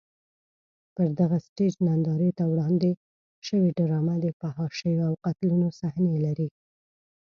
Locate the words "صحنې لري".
5.79-6.49